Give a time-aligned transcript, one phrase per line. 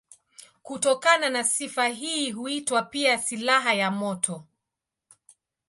[0.63, 4.43] Kutokana na sifa hii huitwa pia silaha ya moto.